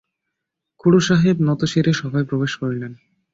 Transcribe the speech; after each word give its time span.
খুড়াসাহেব 0.79 1.37
নতশিরে 1.47 1.91
সভায় 1.93 2.25
প্রবেশ 2.25 2.53
করিলেন। 2.55 2.93